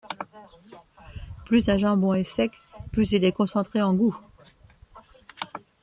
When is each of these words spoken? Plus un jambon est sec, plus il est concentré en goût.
Plus 1.45 1.69
un 1.69 1.77
jambon 1.77 2.15
est 2.15 2.23
sec, 2.23 2.51
plus 2.91 3.11
il 3.11 3.23
est 3.23 3.31
concentré 3.31 3.83
en 3.83 3.93
goût. 3.93 4.19